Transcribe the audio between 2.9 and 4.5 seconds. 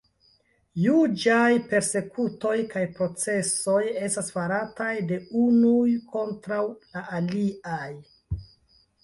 procesoj estas